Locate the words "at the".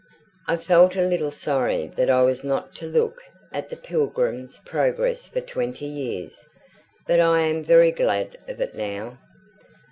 3.51-3.77